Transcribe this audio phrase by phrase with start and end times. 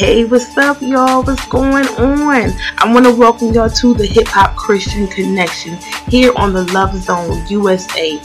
[0.00, 1.22] Hey, what's up, y'all?
[1.22, 2.52] What's going on?
[2.78, 5.74] I want to welcome y'all to the Hip Hop Christian Connection
[6.08, 8.16] here on the Love Zone USA.com.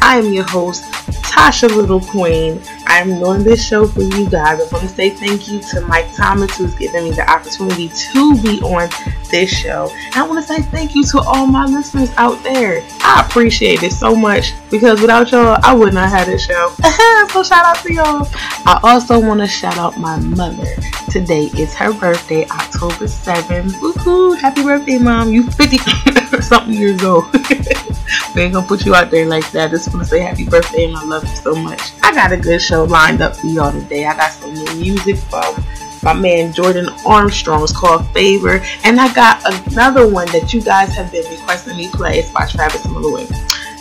[0.00, 0.84] I am your host,
[1.22, 2.62] Tasha Little Queen.
[2.96, 4.58] I'm doing this show for you guys.
[4.58, 8.42] I want to say thank you to Mike Thomas who's given me the opportunity to
[8.42, 8.88] be on
[9.30, 9.90] this show.
[10.06, 12.82] And I want to say thank you to all my listeners out there.
[13.00, 16.70] I appreciate it so much because without y'all, I would not have this show.
[17.28, 18.28] so shout out to y'all.
[18.64, 20.66] I also want to shout out my mother.
[21.10, 23.72] Today is her birthday, October 7th.
[23.72, 24.38] Woohoo!
[24.38, 25.30] Happy birthday, mom.
[25.30, 25.78] You 50
[26.40, 27.30] something years old.
[28.34, 29.70] we ain't gonna put you out there like that.
[29.70, 31.92] Just want to say happy birthday and I love you so much.
[32.02, 34.06] I got a good show lined up for y'all today.
[34.06, 35.54] I got some new music from
[36.02, 37.62] my man Jor'Dan Armstrong.
[37.62, 38.62] It's called Favor.
[38.84, 42.18] And I got another one that you guys have been requesting me play.
[42.18, 43.26] It's by Travis Malloy.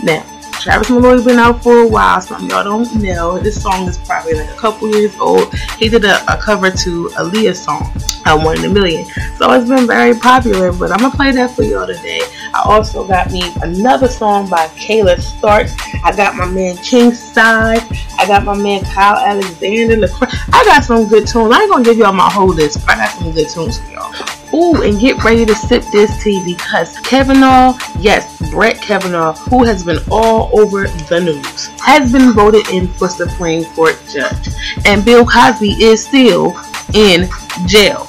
[0.03, 0.23] Now,
[0.65, 2.19] Travis Malloy's been out for a while.
[2.19, 3.37] Some y'all don't know.
[3.37, 5.53] This song is probably like a couple years old.
[5.77, 7.83] He did a, a cover to Aaliyah's song,
[8.25, 9.05] uh, One in a Million.
[9.37, 12.21] So it's been very popular, but I'm going to play that for y'all today.
[12.55, 15.75] I also got me another song by Kayla Starks.
[16.03, 17.11] I got my man King.
[17.37, 20.07] I got my man Kyle Alexander.
[20.51, 21.53] I got some good tunes.
[21.53, 23.77] I ain't going to give y'all my whole list, but I got some good tunes
[23.77, 24.11] for y'all.
[24.55, 29.83] Ooh, and get ready to sip this tea because Kavanaugh, yes, Brett Kavanaugh, who has
[29.83, 34.47] been all over the news, has been voted in for Supreme Court judge.
[34.85, 36.57] And Bill Cosby is still
[36.93, 37.27] in
[37.65, 38.07] jail.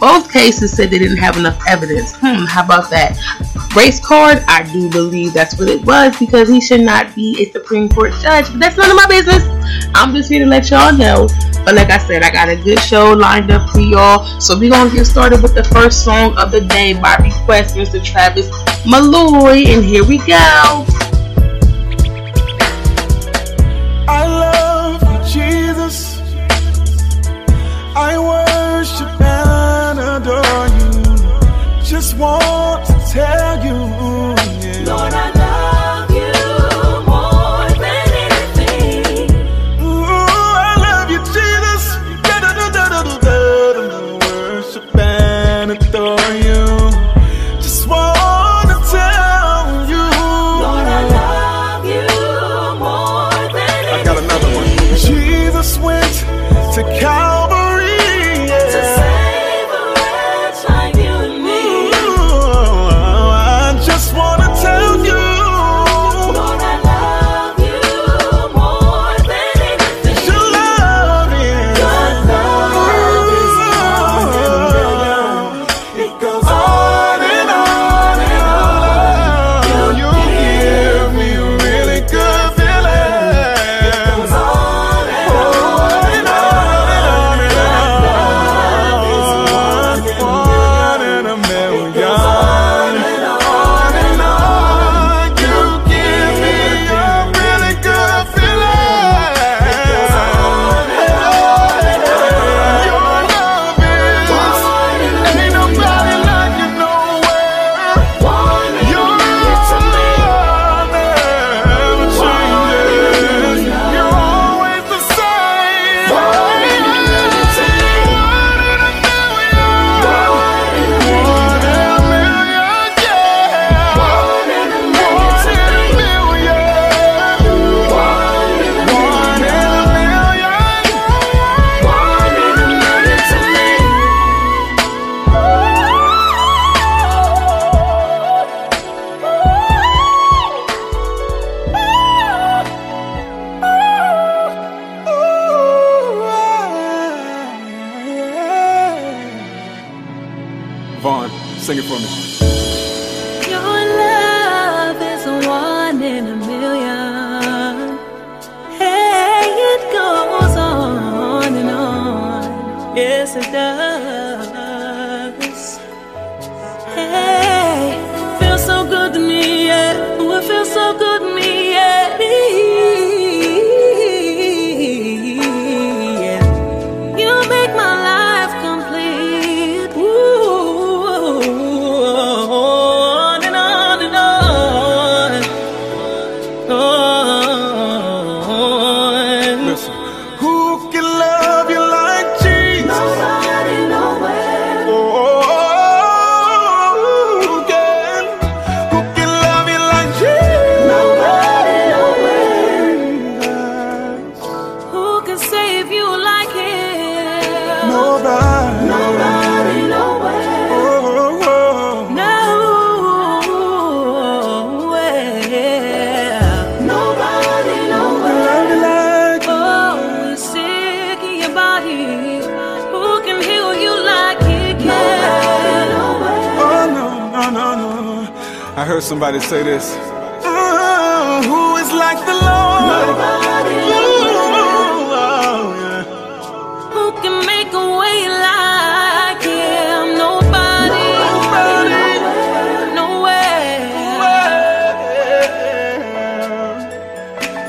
[0.00, 2.16] Both cases said they didn't have enough evidence.
[2.16, 3.16] Hmm, how about that?
[3.76, 7.52] Race card, I do believe that's what it was because he should not be a
[7.52, 9.44] Supreme Court judge, but that's none of my business.
[9.94, 11.28] I'm just here to let y'all know.
[11.64, 14.40] But like I said, I got a good show lined up for y'all.
[14.40, 18.02] So we're gonna get started with the first song of the day by request, Mr.
[18.02, 18.48] Travis
[18.86, 19.64] Malloy.
[19.66, 20.84] And here we go.
[24.08, 26.20] I love Jesus.
[27.94, 29.35] I worship.
[31.96, 33.55] Just want to tell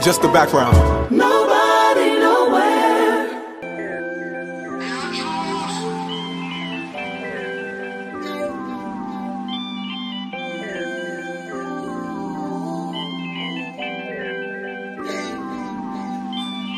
[0.07, 1.11] Just the background.
[1.11, 3.27] Nobody nowhere.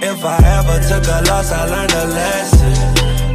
[0.01, 2.73] If I ever took a loss, I learned a lesson.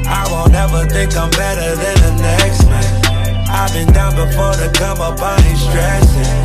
[0.08, 3.46] I won't ever think I'm better than the next man.
[3.48, 6.43] I've been down before to come up, I ain't stressing.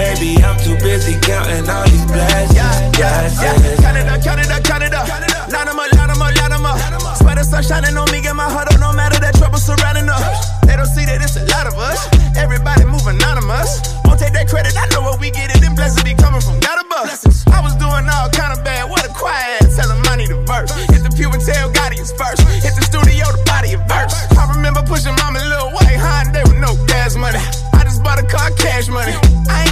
[0.00, 2.56] Baby, I'm too busy counting all these blessings.
[2.96, 5.04] Count it up, count it up, count it up.
[5.52, 6.80] Line 'em up, line 'em up, line 'em up.
[7.20, 10.08] Swear the sun shining on me, get my heart up, no matter that trouble surrounding
[10.08, 10.24] us.
[10.64, 12.08] They don't see that it's a lot of us.
[12.34, 13.92] Everybody move anonymous.
[14.06, 15.60] Won't take that credit, I know what we get it.
[15.60, 17.12] Them blessings be coming from God above.
[17.52, 19.76] I was doing all kind of bad, what a quiet ass.
[19.76, 20.72] Tell 'em I need a verse.
[20.88, 22.40] Hit the pew and tell God he's first.
[22.64, 24.16] Hit the studio, the body of verse.
[24.32, 27.42] I remember pushing mama little white Hyundai with no gas money.
[27.76, 29.12] I just bought a car, cash money.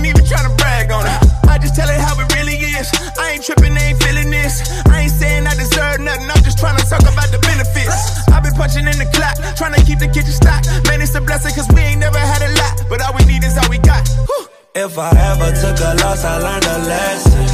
[0.09, 1.21] Even tryna brag on it.
[1.45, 2.89] I just tell it how it really is.
[3.21, 4.65] I ain't tripping, ain't feeling this.
[4.89, 6.29] I ain't saying I deserve nothing.
[6.33, 8.25] I'm just trying to talk about the benefits.
[8.33, 10.73] I've been punching in the clock, trying to keep the kitchen stocked.
[10.89, 12.89] Man, it's a blessing, cause we ain't never had a lot.
[12.89, 14.09] But all we need is all we got.
[14.09, 14.49] Whew.
[14.75, 17.47] If I ever took a loss, I learned a lesson.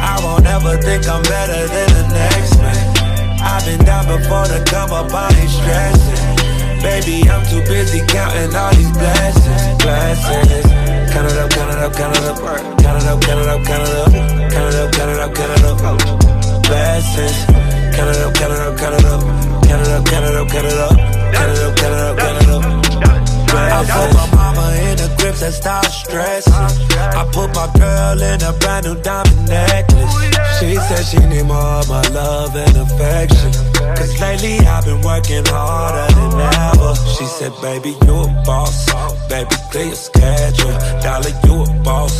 [0.00, 2.80] I won't ever think I'm better than the next man.
[3.44, 4.48] I've been down before
[4.92, 6.42] up, I ain't stressing.
[6.82, 10.81] Baby, I'm too busy counting all these blessings, blessings.
[11.12, 13.64] Count it up, count it up, count it up, count it up, count it up,
[13.64, 14.12] count it up,
[14.50, 16.62] count it up, count it up, count it up.
[16.64, 17.38] Blessings,
[17.94, 19.20] count it up, count it up, count it up,
[19.68, 20.96] count it up, count it up, count it up,
[21.34, 23.12] count it up, count it up, count it up.
[23.52, 26.52] I put my mama in the grips and stop stressing.
[26.52, 30.14] I put my girl in a brand new diamond necklace.
[30.58, 33.52] She said she need more of my love and affection.
[33.96, 36.94] Cause lately I've been working harder than ever.
[37.16, 38.88] She said, baby, you a boss.
[39.32, 40.76] Baby, clear your schedule.
[41.00, 42.12] Dollar, you a boss.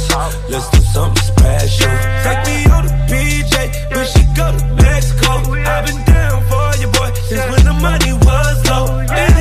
[0.49, 1.93] Let's do something special.
[2.25, 3.55] Take me on the PJ,
[3.93, 5.31] we should go to Mexico.
[5.53, 8.97] I've been down for you, boy, since when the money was low.
[8.97, 9.31] Anything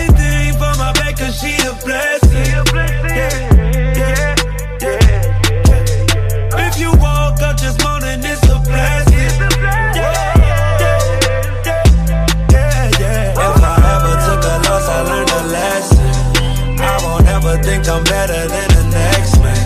[18.22, 19.66] better than the next man.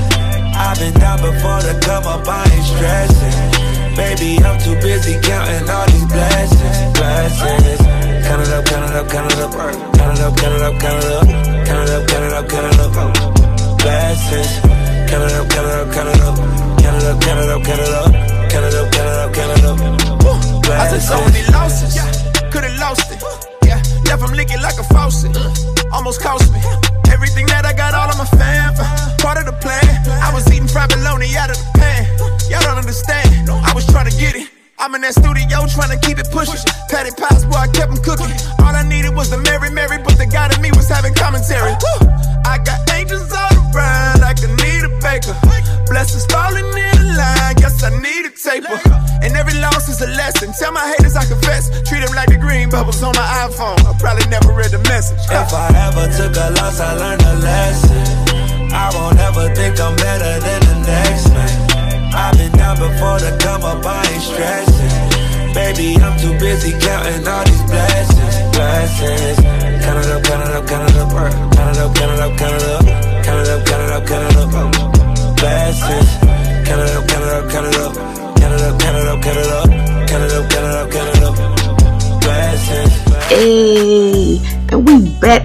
[0.56, 3.36] I've been down before to come up, I ain't stressing.
[4.00, 7.82] Baby, I'm too busy counting all these blessings, blessings.
[8.26, 10.76] Count it up, count it up, count it up, count it up, count it up,
[10.80, 11.26] count it up,
[11.68, 13.14] count it up, count it up, count it up.
[13.84, 14.52] Blessings,
[15.10, 16.36] count it up, count it up, count it up,
[16.80, 18.12] count it up, count it up, count it up,
[18.52, 19.80] count it up, count it up, count it up.
[20.72, 22.00] I took so many losses,
[22.52, 23.15] could've lost it.
[24.16, 25.36] Left him licking like a faucet.
[25.92, 26.64] Almost cost me.
[27.12, 28.72] Everything that I got, all of my fam.
[29.20, 29.84] Part of the plan.
[30.24, 32.08] I was eating fried bologna out of the pan.
[32.48, 33.28] Y'all don't understand.
[33.52, 34.48] I was trying to get it.
[34.80, 36.56] I'm in that studio trying to keep it pushing.
[36.88, 38.32] Patty pies, boy, I kept them cooking.
[38.64, 41.76] All I needed was the Mary Mary, but the God in me was having commentary.
[42.48, 45.36] I got angels all around like I need a baker.
[45.88, 48.80] Blessings falling in line, guess I need a taper.
[49.22, 50.52] And every loss is a lesson.
[50.58, 51.70] Tell my haters I confess.
[51.88, 53.78] Treat them like the green bubbles on my iPhone.
[53.86, 55.20] I probably never read the message.
[55.30, 55.46] Uh.
[55.46, 58.26] If I ever took a loss, I learned a lesson.
[58.74, 62.14] I won't ever think I'm better than the next man.
[62.14, 65.54] I've been down before to come up, I ain't stressing.
[65.54, 68.45] Baby, I'm too busy counting all these blessings.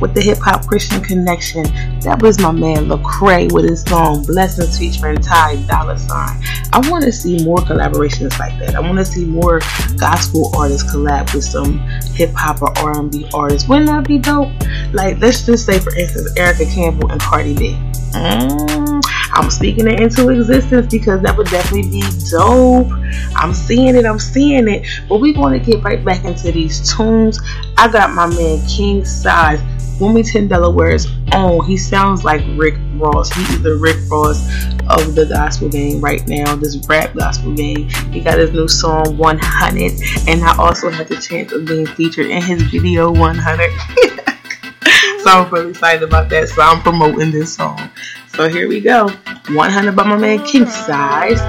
[0.00, 1.64] With the Hip Hop Christian Connection.
[2.00, 6.42] That was my man Lecrae with his song "Blessings" featuring Ty Dolla Sign.
[6.72, 8.74] I want to see more collaborations like that.
[8.74, 9.60] I want to see more
[9.96, 11.78] gospel artists collab with some
[12.14, 13.68] hip hop or R&B artists.
[13.68, 14.50] Wouldn't that be dope?
[14.92, 17.78] Like, let's just say, for instance, Erica Campbell and Cardi B.
[18.12, 19.02] Mm,
[19.32, 22.90] I'm speaking it into existence because that would definitely be dope.
[23.36, 24.86] I'm seeing it, I'm seeing it.
[25.08, 27.40] But we're going to get right back into these tunes.
[27.78, 29.60] I got my man King Size,
[30.00, 31.64] Wilmington, Delaware's own.
[31.66, 33.30] He sounds like Rick Ross.
[33.32, 34.40] He is the Rick Ross
[34.88, 37.88] of the gospel game right now, this rap gospel game.
[38.10, 39.92] He got his new song 100,
[40.26, 43.70] and I also had the chance of being featured in his video 100.
[45.22, 46.48] so I'm really excited about that.
[46.48, 47.90] So I'm promoting this song.
[48.28, 51.40] So here we go 100 by my man King Size.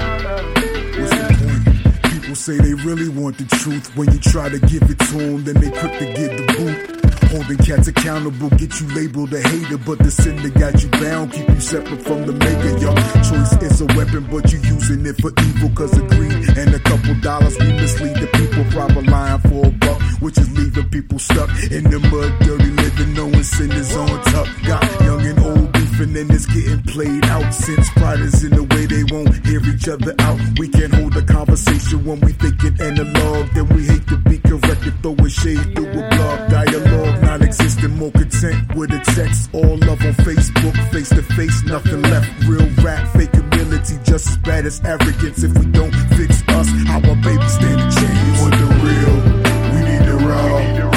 [2.42, 3.96] Say they really want the truth.
[3.96, 7.01] When you try to give it to them, then they quick to get the boot.
[7.32, 11.32] Holding cats accountable, get you labeled a hater, but the sin that got you bound,
[11.32, 12.76] keep you separate from the maker.
[12.76, 12.92] Your
[13.24, 16.78] choice is a weapon, but you using it for evil, cause of greed and a
[16.80, 17.58] couple dollars.
[17.58, 21.84] We mislead the people, proper line for a buck, which is leaving people stuck in
[21.88, 24.46] the mud, dirty living, knowing sin is on top.
[24.66, 27.52] Got young and old beefing, and it's getting played out.
[27.52, 30.38] Since pride is in the way, they won't hear each other out.
[30.58, 34.94] We can't hold a conversation when we thinking analog, then we hate to be corrected,
[35.02, 36.50] throwing shade through a blog.
[36.50, 39.50] Dialogue non existent, more content with a text.
[39.52, 42.28] All love on Facebook, face to face, nothing left.
[42.46, 45.42] Real rap, fake humility, just as bad as arrogance.
[45.42, 48.18] If we don't fix us, our babies stand a chance?
[48.22, 49.16] We want the real,
[49.74, 50.91] we need the raw.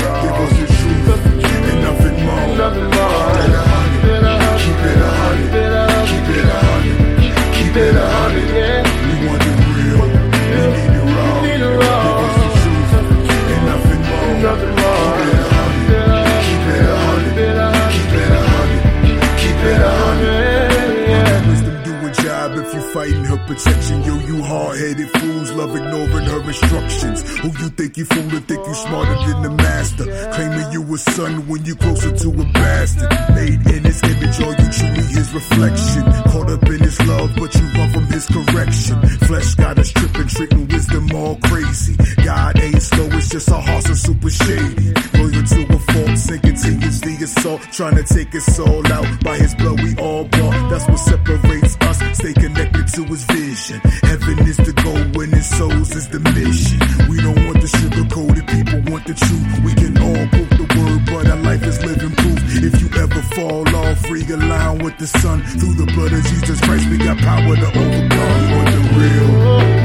[23.36, 24.04] Her protection.
[24.04, 27.22] Yo, you hard-headed fools love ignoring her instructions.
[27.40, 28.42] Who you think you fooling?
[28.42, 30.06] Think you smarter than the master?
[30.34, 33.10] Claiming you a son when you closer to a bastard.
[33.36, 36.04] Made in his image, or you truly his reflection.
[36.32, 39.02] Caught up in his love, but you run from his correction.
[39.28, 41.96] Flesh got us tripping, treating wisdom all crazy.
[42.24, 44.94] God ain't slow, it's just our hearts are super shady.
[45.14, 49.08] Loyal to a fault, sin continues the assault, trying to take us all out.
[49.24, 50.70] By his blood, we all bought.
[50.70, 52.18] That's what separates us.
[52.18, 53.80] Stay connected to his vision.
[54.04, 56.80] Heaven is the goal, winning souls is the mission.
[57.10, 59.48] We don't want the sugar coated, people want the truth.
[59.66, 62.40] We can all quote the word, but our life is living proof.
[62.64, 65.44] If you ever fall off, realign with the sun.
[65.60, 68.34] Through the blood of Jesus Christ, we got power to overcome.
[68.40, 69.30] We want the real,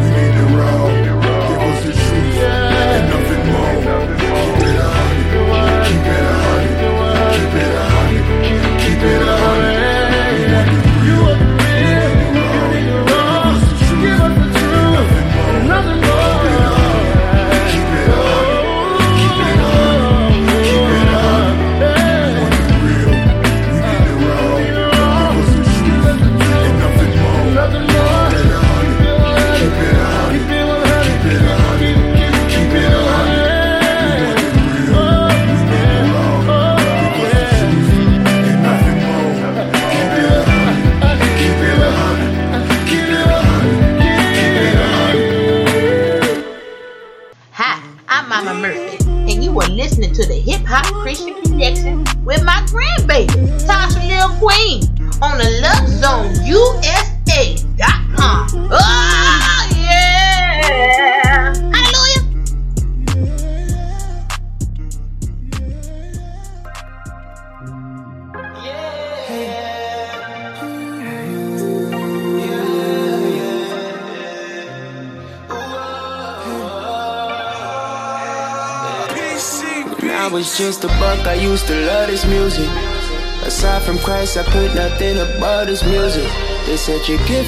[0.03, 0.87] we need the raw.
[1.49, 3.77] Give us the truth and nothing more.
[4.21, 5.00] Keep it a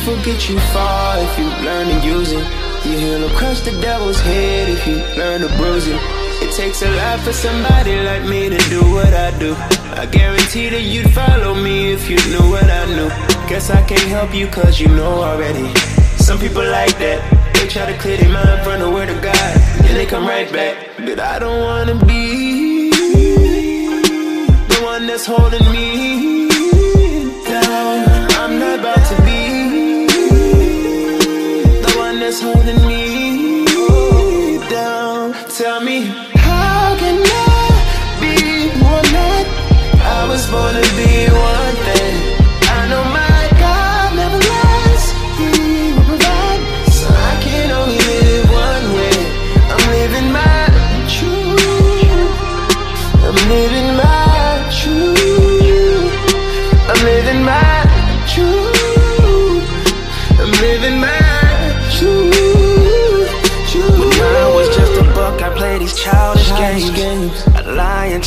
[0.06, 2.44] will get you far if you learn to use it.
[2.84, 6.00] You heal across the devil's head if you learn to bruise it.
[6.42, 9.54] It takes a lot for somebody like me to do what I do.
[9.94, 13.08] I guarantee that you'd follow me if you knew what I knew.
[13.48, 15.72] Guess I can't help you cause you know already.
[16.16, 17.20] Some people like that.
[17.54, 19.52] They try to clear their mind from the word of God.
[19.86, 20.76] And they come right back.
[20.98, 22.90] But I don't wanna be
[24.72, 26.31] the one that's holding me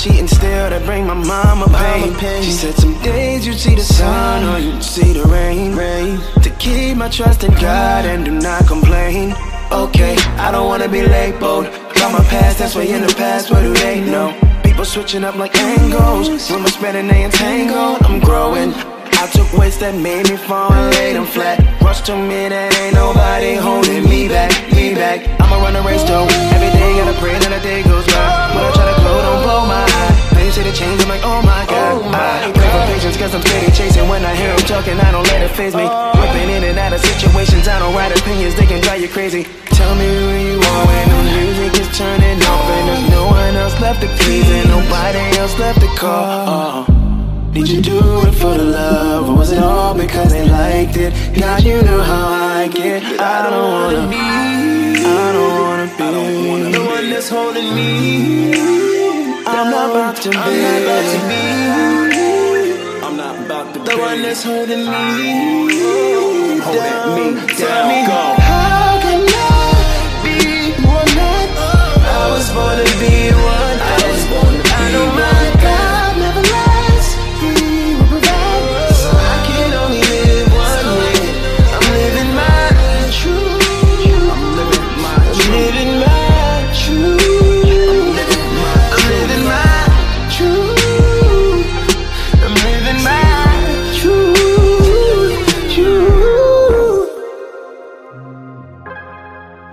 [0.06, 2.44] lie and cheat still to bring my mama pain.
[2.44, 5.76] She said some days you'd see the sun or you'd see the rain.
[5.76, 6.20] rain.
[6.42, 9.36] To keep my trust in God and do not complain.
[9.72, 11.66] Okay, I don't wanna be labeled.
[11.96, 14.34] Got my past, that's way in the past, what do they know?
[14.64, 16.52] People switching up like angles.
[16.52, 18.04] Rumors spreading, they entangled.
[18.04, 18.95] I'm growing.
[19.18, 21.60] I took weights that made me fall and laid them flat.
[21.82, 25.24] Rush to me, that ain't nobody holding me back, me back.
[25.40, 26.28] I'ma run a race though.
[26.54, 28.26] Every day gotta pray that a day goes by.
[28.54, 30.14] When I try to glow, don't blow my eye.
[30.36, 32.04] Now you say the change, I'm like, oh my god.
[32.12, 34.08] I pray for patience, cause I'm steady chasing.
[34.12, 35.88] When I hear them talking, I don't let it phase me.
[35.88, 39.48] Whipping in and out of situations, I don't write opinions, they can drive you crazy.
[39.74, 43.56] Tell me who you are when the music is turning off and there's no one
[43.56, 46.88] else left to please and nobody else left to call.
[46.88, 47.05] Uh,
[47.56, 47.98] did you do
[48.28, 51.14] it for the love or was it all because they liked it?
[51.40, 53.02] God, you know how I get.
[53.18, 58.54] I don't wanna be, I don't wanna be the one that's holding me.
[59.48, 60.36] I'm not about to be,
[63.06, 65.06] I'm not about to be the one that's holding me.
[66.60, 67.88] Holding me down.
[68.12, 68.22] Go.
[68.52, 69.64] How can I
[70.26, 70.38] be
[70.84, 71.48] one that
[72.04, 73.35] I was born to be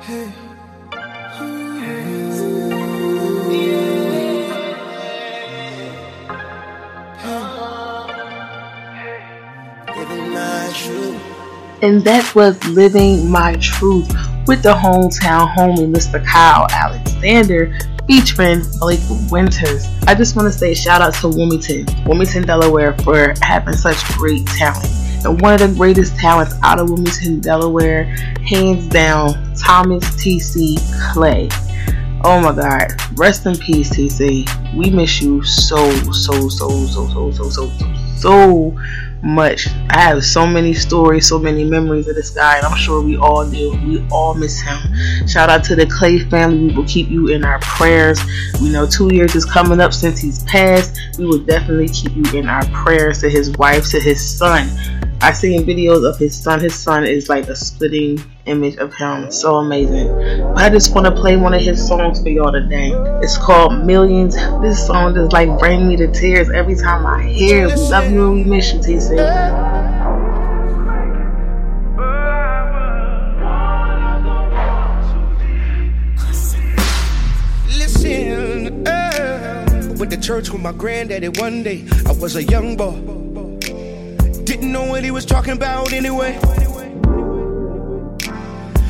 [0.04, 0.34] And
[12.02, 14.08] that was Living My Truth
[14.48, 16.24] with the hometown homie, Mr.
[16.26, 17.78] Kyle Alexander,
[18.08, 18.98] featuring Blake
[19.30, 19.86] Winters.
[20.08, 24.44] I just want to say shout out to Wilmington, Wilmington, Delaware, for having such great
[24.46, 24.90] talent.
[25.24, 28.06] And one of the greatest talents out of Wilmington, Delaware,
[28.44, 30.78] hands down, Thomas TC
[31.12, 31.48] Clay.
[32.24, 34.74] Oh my God, rest in peace, TC.
[34.76, 37.70] We miss you so, so, so, so, so, so, so,
[38.16, 38.76] so
[39.22, 39.68] much.
[39.90, 43.16] I have so many stories, so many memories of this guy, and I'm sure we
[43.16, 43.72] all do.
[43.84, 44.78] We all miss him.
[45.26, 46.68] Shout out to the Clay family.
[46.68, 48.20] We will keep you in our prayers.
[48.60, 51.18] We know two years is coming up since he's passed.
[51.18, 54.68] We will definitely keep you in our prayers to his wife, to his son.
[55.22, 56.58] I seen videos of his son.
[56.58, 59.30] His son is like a splitting image of him.
[59.30, 60.08] So amazing.
[60.08, 62.90] But I just want to play one of his songs for y'all today.
[63.22, 64.34] It's called Millions.
[64.60, 67.76] This song just like bring me to tears every time I hear it.
[67.76, 69.16] We love you and we miss you, TC.
[77.78, 81.86] Listen, uh, went to church with my granddaddy one day.
[82.06, 83.22] I was a young boy.
[84.44, 86.38] Didn't know what he was talking about anyway.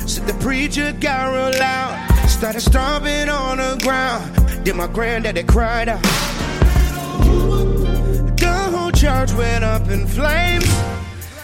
[0.07, 4.35] Said the preacher got real loud, started stomping on the ground.
[4.65, 6.03] Then my granddaddy cried out.
[8.38, 10.69] The whole church went up in flames.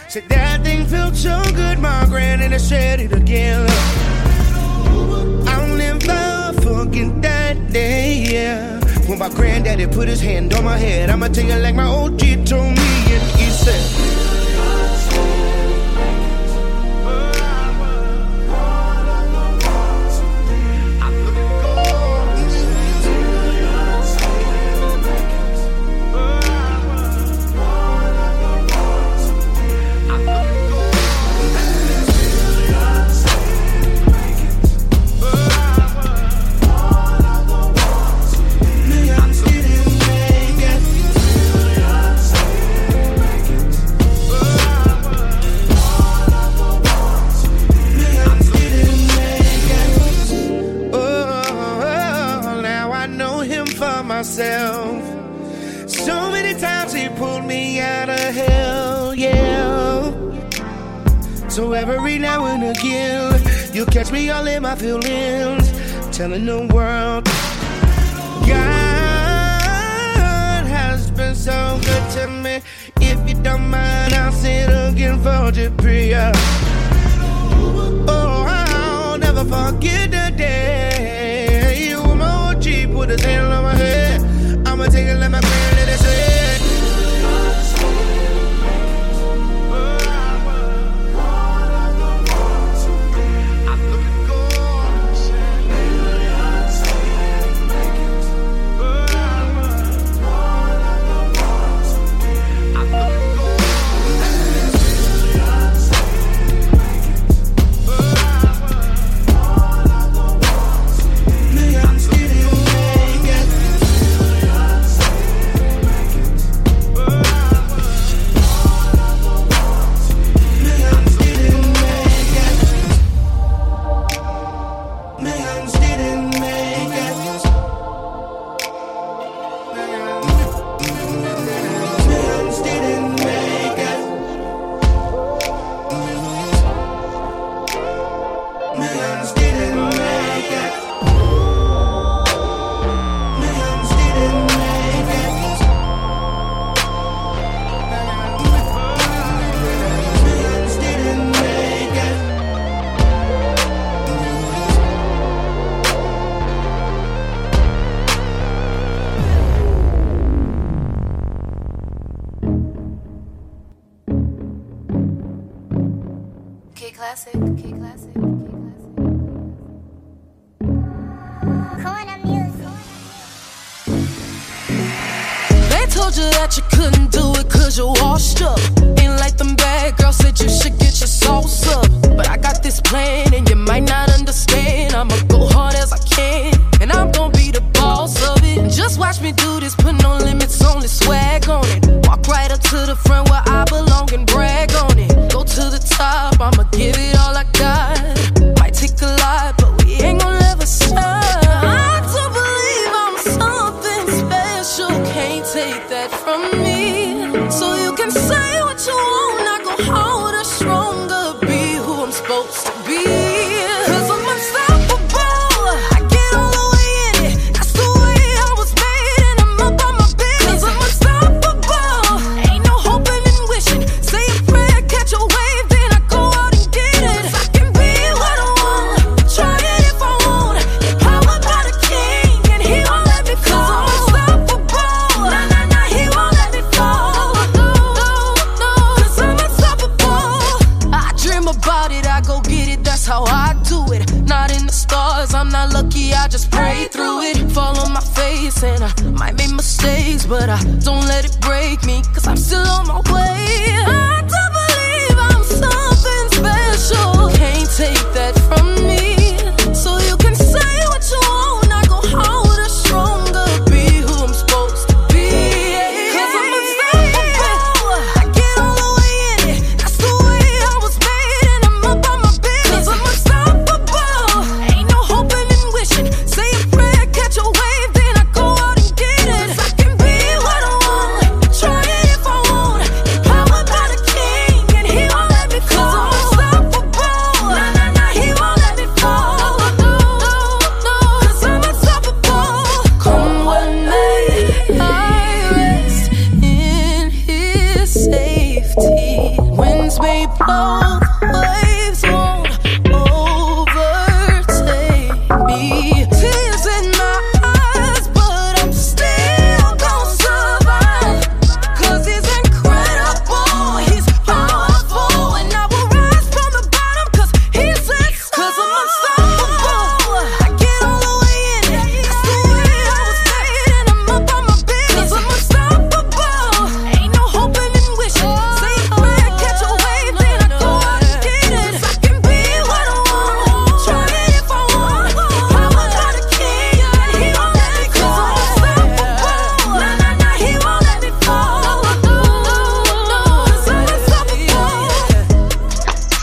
[0.09, 3.67] Said that thing felt so good, my granddaddy said it again.
[5.47, 8.81] I'll never forget that day, yeah.
[9.07, 12.47] When my granddaddy put his hand on my head, I'ma tell you like my OG
[12.47, 14.28] told me, and he said,
[61.59, 63.43] So every now and again,
[63.75, 65.73] you catch me all in my feelings,
[66.17, 67.25] telling the world,
[68.47, 68.55] God
[70.69, 72.61] has been so good to me.
[73.01, 76.31] If you don't mind, I'll say it again for the prayer.
[78.07, 83.75] Oh, I'll never forget the day you were my OG, put his hand on my
[83.75, 84.23] head.
[84.65, 85.41] I'ma take it like my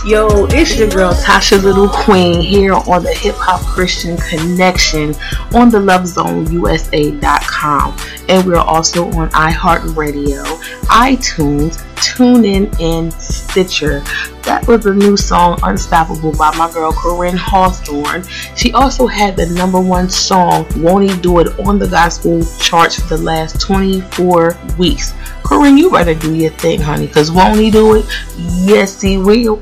[0.05, 5.15] Yo, it's your girl Tasha Little Queen here on the Hip Hop Christian Connection
[5.55, 7.97] on the LoveZoneUSA.com.
[8.29, 10.43] And we're also on iHeartRadio,
[10.89, 14.01] iTunes, TuneIn, and Stitcher.
[14.43, 18.27] That was the new song Unstoppable by my girl Koryn Hawthorne.
[18.55, 23.01] She also had the number one song Won't He Do It on the gospel charts
[23.01, 25.15] for the last 24 weeks.
[25.45, 28.05] Koryn, you better do your thing, honey, because won't he do it?
[28.35, 29.61] Yes, he will.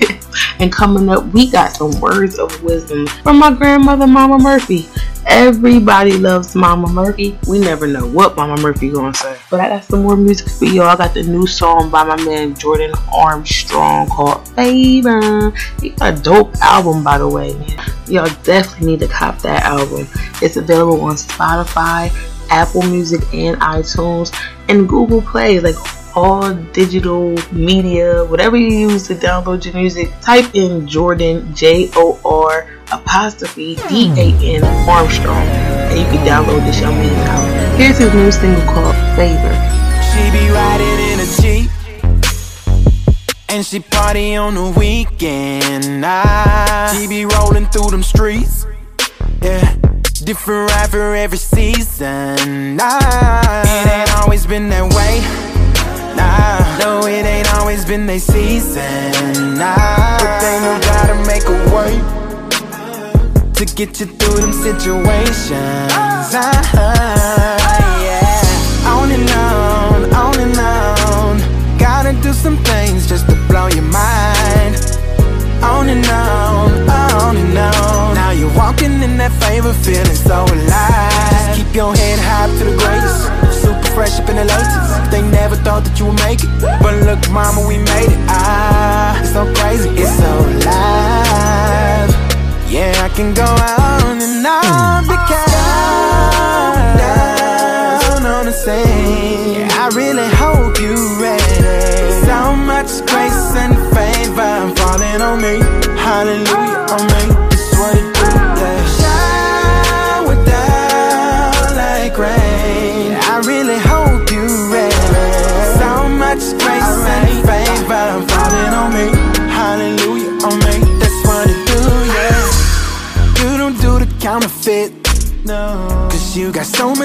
[0.58, 4.88] and coming up, we got some words of wisdom from my grandmother, Mama Murphy.
[5.26, 7.38] Everybody loves Mama Murphy.
[7.46, 9.36] We never know what Mama Murphy gonna say.
[9.50, 10.86] But I got some more music for y'all.
[10.86, 15.50] I got the new song by my man Jor'Dan Armstrong called Favor.
[15.82, 17.50] He got a dope album by the way.
[18.06, 20.08] Y'all definitely need to cop that album.
[20.40, 22.10] It's available on Spotify,
[22.48, 24.32] Apple Music, and iTunes
[24.68, 25.76] and Google Play, like
[26.14, 32.18] all digital media, whatever you use to download your music, type in Jor'Dan, J O
[32.24, 37.76] R apostrophe D A N Armstrong, and you can download this young man now.
[37.76, 39.54] Here's his new single called Favor.
[40.10, 41.70] She be riding in a Jeep,
[43.48, 46.00] and she party on the weekend.
[46.00, 46.96] night.
[46.98, 48.66] she be rolling through them streets,
[49.42, 49.87] yeah
[50.28, 52.76] different ride for every season.
[52.76, 55.22] Nah, it ain't always been that way.
[56.18, 59.56] Nah, no, it ain't always been that season.
[59.56, 61.96] Nah, but they know gotta make a way
[63.54, 65.54] to get you through them situations.
[66.34, 67.67] Ah.
[79.68, 80.47] never feeling so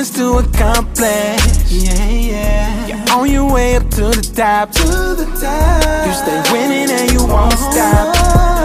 [0.03, 1.71] much to accomplish.
[1.71, 2.87] Yeah, yeah.
[2.87, 4.71] You're on your way up to the top.
[4.71, 6.07] To the top.
[6.07, 8.15] You stay winning and you won't stop.
[8.15, 8.62] Uh-huh.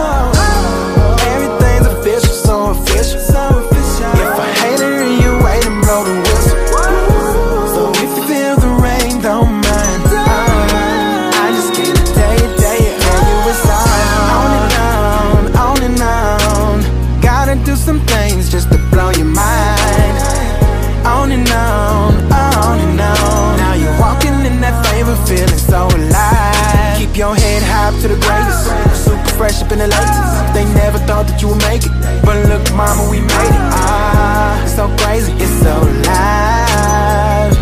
[29.59, 30.55] Super in the latest.
[30.55, 31.91] They never thought that you would make it.
[32.25, 33.65] But look, mama, we made it.
[33.75, 35.75] Ah, it's so crazy, it's so
[36.07, 37.55] live.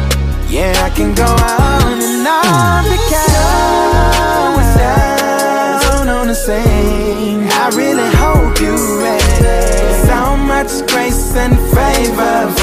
[0.53, 3.33] Yeah, I can go on and on because
[4.57, 7.49] we're down on the scene.
[7.65, 10.05] I really hope you ready.
[10.05, 12.57] So much grace and favor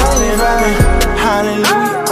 [0.62, 0.70] me.
[1.18, 2.03] Hallelujah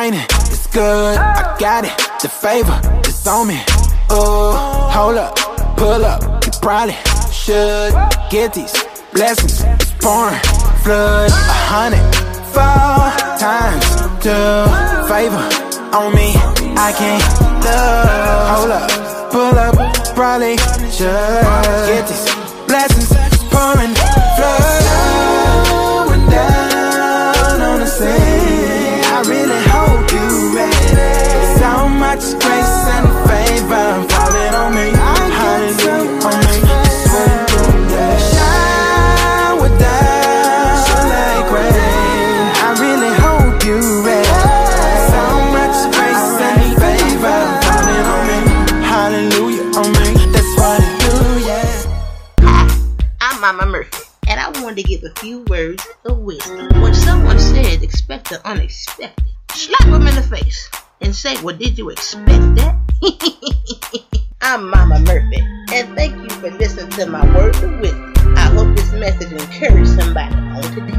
[0.00, 1.18] raining, it's good.
[1.18, 3.60] I got it, the favor is on me.
[4.08, 5.36] Oh, hold up,
[5.76, 6.96] pull up, you probably
[7.30, 7.92] should
[8.30, 8.72] get these
[9.12, 9.60] blessings.
[9.62, 10.40] It's pouring,
[10.84, 12.04] flood, a hundred,
[12.54, 13.12] four
[13.44, 13.84] times
[14.24, 14.56] two
[15.10, 15.44] favor
[15.92, 16.32] on me.
[16.86, 17.24] I can't
[17.66, 18.48] love.
[18.52, 18.90] Hold up,
[19.32, 19.74] pull up,
[20.14, 20.56] probably
[20.96, 21.44] should
[21.90, 22.26] get these
[22.66, 23.10] blessings.
[23.12, 23.92] It's pouring,
[32.38, 34.90] Grace and favor falling on me.
[34.94, 36.56] Hallelujah on me.
[41.10, 41.74] Like rain.
[42.62, 43.80] I really hope you.
[45.10, 45.22] So
[45.56, 48.38] much grace and favor falling on me.
[48.86, 50.08] Hallelujah on me.
[50.30, 51.14] That's what it do,
[51.48, 53.18] yeah.
[53.20, 53.84] I'm Mama
[54.28, 56.68] and I wanted to give a few words of wisdom.
[56.80, 61.78] When someone says expect the unexpected, slap them in the face and say, Well, did
[61.78, 62.76] you expect that?
[64.42, 65.38] I'm Mama Murphy,
[65.72, 68.12] and thank you for listening to my words of wisdom.
[68.36, 70.96] I hope this message encouraged somebody on today.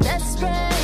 [0.00, 0.77] Desperate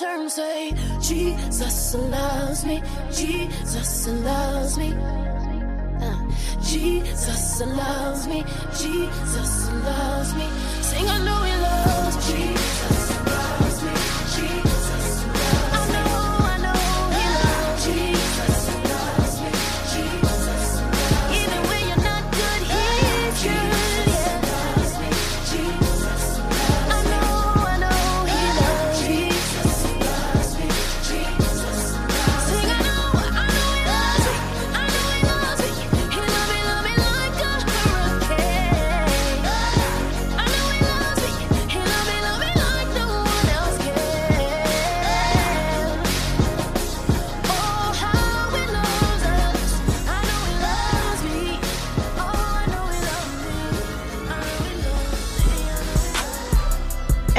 [0.00, 2.82] Terms say, Jesus loves me.
[3.12, 4.94] Jesus loves me.
[6.00, 6.18] Uh,
[6.62, 8.42] Jesus loves me.
[8.78, 10.48] Jesus loves me.
[10.80, 11.50] Sing, I know He.
[12.32, 13.09] Jesus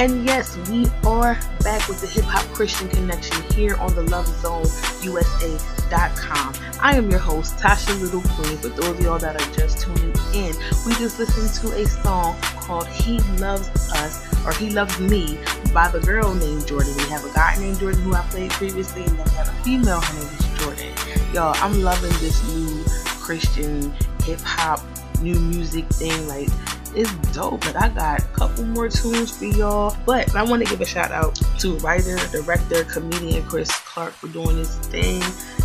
[0.01, 4.25] And yes, we are back with the Hip Hop Christian Connection here on the Love
[4.41, 4.65] Zone
[5.03, 6.55] USA.com.
[6.81, 8.57] I am your host, Tasha Little Queen.
[8.57, 10.55] For those of y'all that are just tuning in,
[10.87, 15.37] we just listened to a song called He Loves Us or He Loves Me
[15.71, 16.97] by the girl named Jordan.
[16.97, 19.63] We have a guy named Jor'Dan who I played previously, and then we have a
[19.63, 20.93] female, her name is Jordan.
[21.31, 24.81] Y'all, I'm loving this new Christian hip hop,
[25.21, 26.27] new music thing.
[26.27, 26.49] Like,
[26.95, 27.61] it's dope.
[27.61, 29.95] But I got a couple more tunes for y'all.
[30.05, 34.27] But I want to give a shout out to writer, director, comedian Chris Clark for
[34.27, 35.21] doing this thing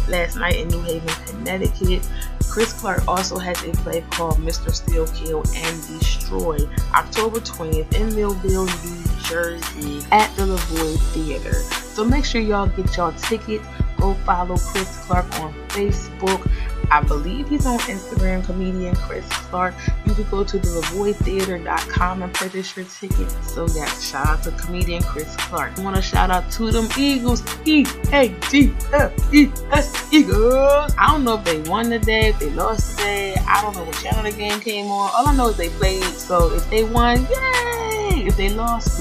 [0.09, 2.09] last night in New Haven, Connecticut.
[2.49, 4.75] Chris Clark also has a play called Mr.
[4.75, 6.59] Steal Kill, and Destroy
[6.95, 11.53] October 20th in Millville, New Jersey at the Levoy Theater.
[11.53, 13.61] So make sure y'all get y'all ticket.
[13.99, 16.51] Go follow Chris Clark on Facebook.
[16.91, 19.75] I believe he's on Instagram, comedian Chris Clark.
[20.07, 23.31] You can go to thelevoytheater.com and purchase your ticket.
[23.43, 25.79] So yeah, shout out to comedian Chris Clark.
[25.79, 30.95] I want to shout out to them Eagles, E A G L E S Eagles.
[30.99, 33.35] I don't know if they won today, if they lost today.
[33.49, 35.11] I don't know what channel the game came on.
[35.15, 36.03] All I know is they played.
[36.05, 38.27] So if they won, yay!
[38.27, 39.01] If they lost,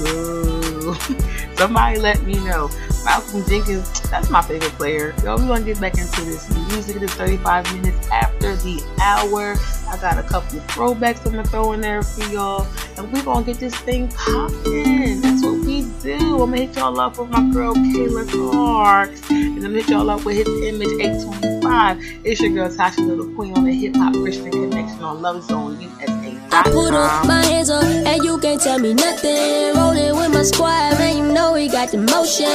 [1.56, 2.70] Somebody let me know.
[3.04, 5.14] Malcolm Jenkins, that's my favorite player.
[5.22, 6.96] Yo, we're gonna get back into this music.
[6.96, 9.56] It is 35 minutes after the hour.
[9.88, 12.66] I got a couple throwbacks I'm gonna throw in there for y'all.
[12.96, 15.20] And we're gonna get this thing popping.
[15.20, 16.42] That's what we do.
[16.42, 19.30] I'm gonna hit y'all up with my girl Kayla Clarks.
[19.30, 22.20] And I'm gonna hit y'all up with his image 825.
[22.24, 25.80] It's your girl Tasha Little Queen on the Hip Hop Christian Connection on Love Zone
[25.80, 26.38] USA.
[26.52, 29.74] I put up my hands up and you can't tell me nothing.
[29.74, 32.46] Rolling with my squad, man, you know we got the motion.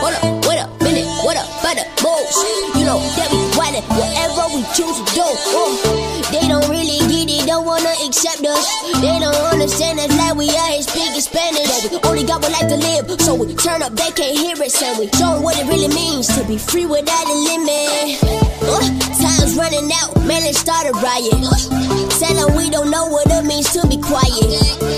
[0.00, 2.36] What up, what up, minute, what up, by the moves.
[2.78, 5.26] You know that we wildin' whatever we choose to do.
[5.26, 7.05] Oh, they don't really
[7.46, 8.66] don't wanna accept us.
[9.00, 11.70] They don't understand us like we out here speaking Spanish.
[11.90, 14.82] We only got one life to live, so we turn up, they can't hear us,
[14.82, 18.18] and we show 'em what it really means to be free without a limit.
[18.66, 18.82] Uh,
[19.22, 21.38] time's running out, man, let's start a riot.
[22.18, 24.50] Tell 'em we don't know what it means to be quiet.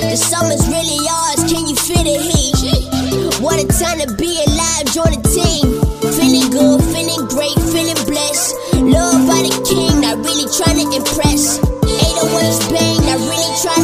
[0.09, 2.89] The summer's really ours, can you feel the heat?
[3.45, 5.65] What a time to be alive, join the team.
[6.17, 8.55] Feeling good, feeling great, feeling blessed.
[8.75, 11.28] Loved by the king, not really trying to impress.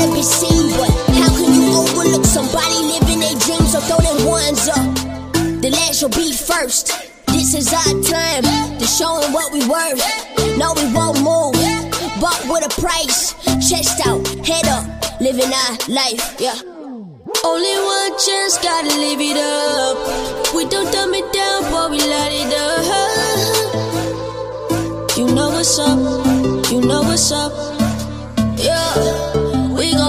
[0.04, 0.70] 808's bang, not really trying to be seen.
[0.76, 3.72] But how can you overlook somebody living their dreams?
[3.72, 4.94] So throw them ones up.
[5.60, 6.92] The last will be first.
[7.28, 8.44] This is our time
[8.78, 10.02] to show 'em what we worth.
[10.56, 11.54] No, we won't move,
[12.20, 13.34] but with a price.
[13.68, 14.84] Chest out, head up,
[15.20, 16.58] living our life, yeah.
[17.42, 19.96] Only one chance, gotta live it up.
[20.54, 22.84] We don't dumb it down, but we light it up.
[25.16, 25.98] You know what's up,
[26.70, 27.52] you know what's up,
[28.58, 29.23] yeah.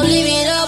[0.05, 0.64] We gon' live it up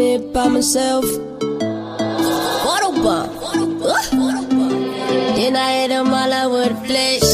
[0.00, 1.04] it by myself.
[2.72, 3.28] Autobahn.
[5.36, 7.26] Then I hit them all out with a flesh.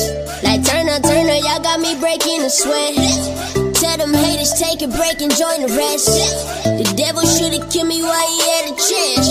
[0.43, 2.95] Like Turner, Turner, y'all got me breaking a sweat.
[3.75, 6.09] Tell them haters take a break and join the rest.
[6.65, 9.29] The devil should've killed me while he had a chance.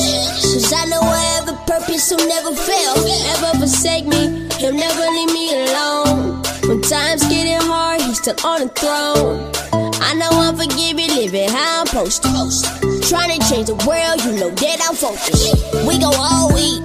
[0.53, 2.95] Cause I know I have a purpose who'll never fail.
[3.03, 6.41] Never forsake me, he'll never leave me alone.
[6.67, 9.68] When times getting hard, he's still on the throne.
[10.09, 12.97] I know I'm forgiving, living how I'm supposed to.
[13.05, 15.53] Trying to change the world, you know that I'm focused.
[15.85, 16.81] We go all week,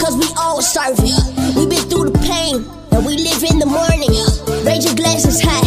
[0.00, 1.12] cause we all serving.
[1.60, 4.16] We been through the pain, and we live in the morning.
[4.64, 5.60] Raise your glasses high,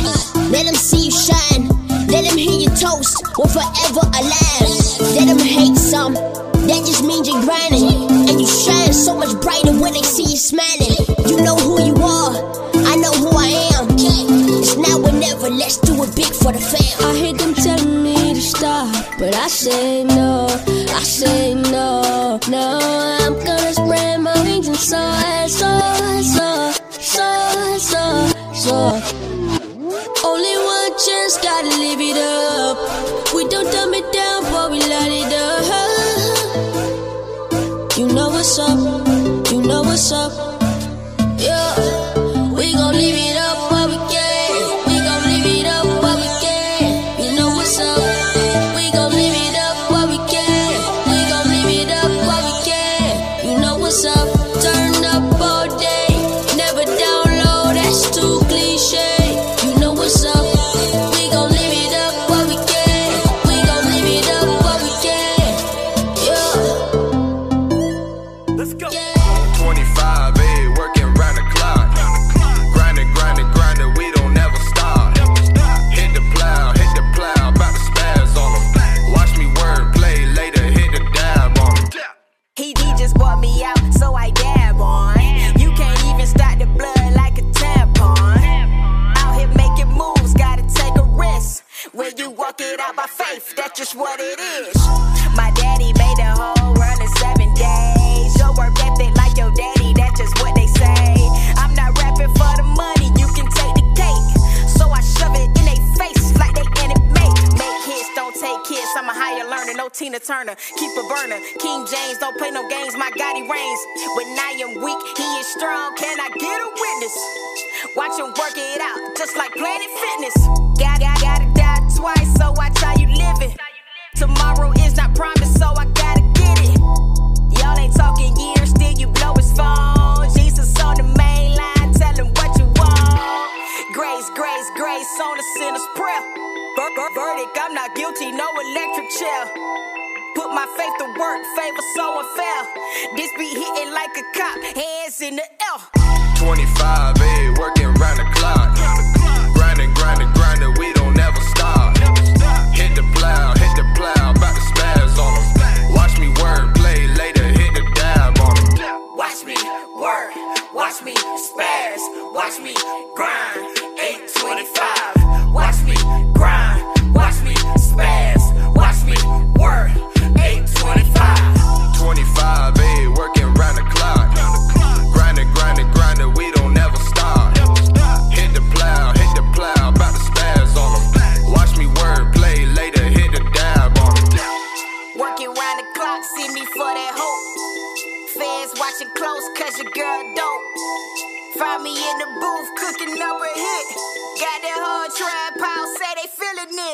[0.50, 1.70] let them see you shine.
[2.10, 4.74] Let them hear your toast, we're forever alive.
[5.14, 8.10] Let them hate some, that just means you're grinding.
[8.26, 10.98] And you shine so much brighter when they see you smiling.
[11.30, 12.34] You know who you are,
[12.90, 13.37] I know who
[15.68, 17.10] let's do it big for the fam.
[17.10, 18.88] I hear them telling me to stop,
[19.20, 22.80] but I say no, I say no, no.
[23.24, 26.72] I'm gonna spread my wings and soar, soar, soar,
[27.12, 28.30] soar, soar,
[28.64, 29.02] soar.
[30.30, 32.78] Only one chance, gotta live it up.
[33.36, 35.66] We don't dumb it down, but we light it up.
[37.98, 38.80] You know what's up,
[39.52, 40.57] you know what's up.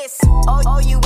[0.04, 0.18] this.
[0.24, 1.03] Oh, oh you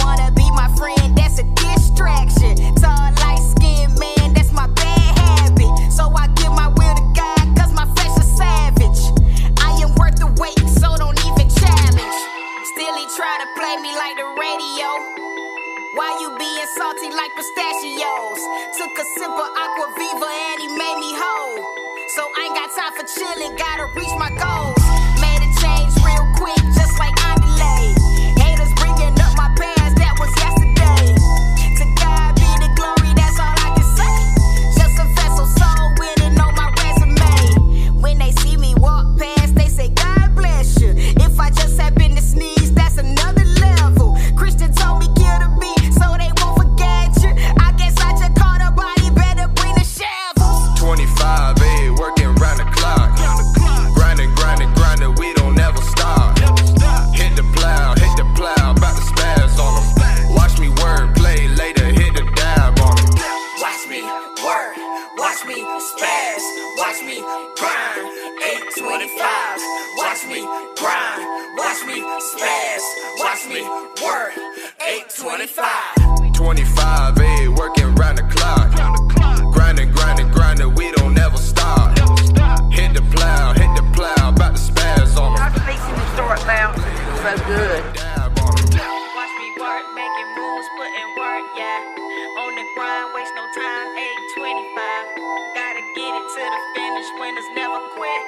[96.50, 98.22] the finish, winners never quit.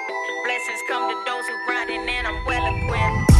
[0.44, 3.30] Blessings come to those who grinding, and I'm well equipped.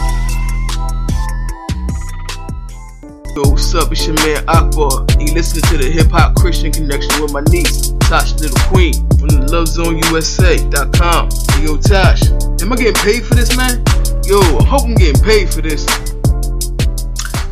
[3.37, 3.93] Yo, what's up?
[3.93, 5.07] It's your man Akbar.
[5.11, 8.95] And you listen to the Hip Hop Christian Connection with my niece, Tosh Little Queen,
[9.19, 11.29] from the LoveZoneUSA.com.
[11.53, 12.23] Hey, yo, Tosh,
[12.63, 13.85] am I getting paid for this, man?
[14.25, 15.85] Yo, I hope I'm getting paid for this.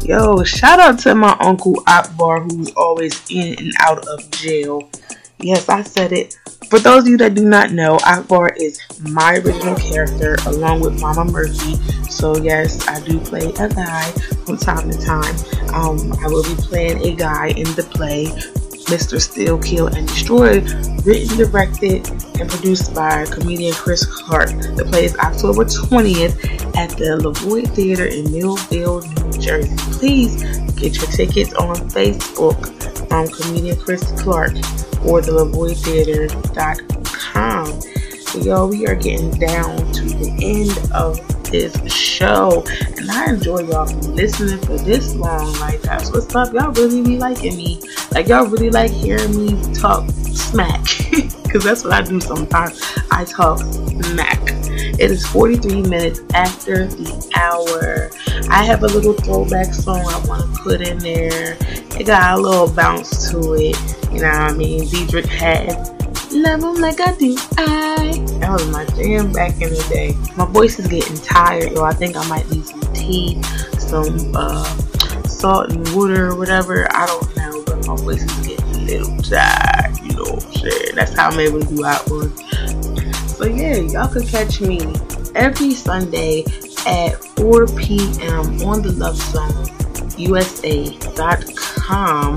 [0.03, 4.89] Yo, shout out to my uncle Akbar, who's always in and out of jail.
[5.39, 6.39] Yes, I said it.
[6.69, 11.01] For those of you that do not know, Akbar is my original character along with
[11.01, 11.77] Mama Murphy.
[12.11, 14.11] So yes, I do play a guy
[14.45, 15.35] from time to time.
[15.73, 18.27] Um, I will be playing a guy in the play
[18.89, 19.19] Mr.
[19.19, 20.61] Steal, Kill, and Destroy,
[21.05, 22.07] written, directed,
[22.39, 24.51] and produced by comedian Chris Clark.
[24.51, 29.75] The play is October 20th at the Levoy Theater in Millville, New Jersey.
[29.93, 30.43] Please
[30.73, 32.57] get your tickets on Facebook
[33.09, 34.53] from comedian Chris Clark
[35.05, 37.81] or the LevoyTheater.com.
[38.21, 41.19] So, yo, we are getting down to the end of
[41.51, 42.63] this show,
[42.99, 45.51] and I enjoy y'all listening for this long.
[45.59, 46.53] Like, that's what's up.
[46.53, 47.81] Y'all really be liking me.
[48.13, 50.85] Like, y'all really like hearing me talk smack,
[51.43, 52.83] because that's what I do sometimes.
[53.11, 54.58] I talk smack.
[54.99, 58.11] It is 43 minutes after the hour.
[58.51, 61.57] I have a little throwback song I want to put in there.
[61.99, 63.77] It got a little bounce to it.
[64.13, 64.83] You know what I mean?
[64.89, 65.99] Deitrick Haddon
[66.31, 67.37] Love 'em like I do.
[67.57, 68.23] I.
[68.41, 70.15] That was my jam back in the day.
[70.37, 71.85] My voice is getting tired, yo.
[71.85, 73.43] I think I might need some tea,
[73.79, 74.65] some uh,
[75.25, 76.87] salt and water or whatever.
[76.95, 79.97] I don't know, but my voice is getting a little tired.
[80.03, 80.95] You know what I'm saying?
[80.95, 81.83] That's how I'm able to do
[83.39, 84.81] So yeah, y'all can catch me
[85.37, 86.43] every Sunday
[86.85, 88.61] at 4 p.m.
[88.67, 89.69] on the Love Zone
[90.19, 92.37] USA.com,